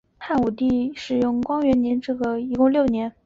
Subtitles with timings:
[0.17, 3.13] 汉武帝使用元光这个年号一共六年。